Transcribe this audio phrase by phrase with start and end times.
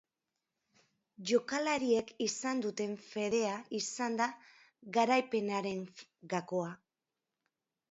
[1.31, 4.29] Jokalariek izan duten fedea izan da
[4.99, 5.87] garaipenaren
[6.35, 6.75] gakoa.